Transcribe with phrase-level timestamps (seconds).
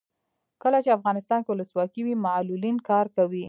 [0.63, 3.39] کله چې افغانستان کې ولسواکي وي معلولین کار کوي.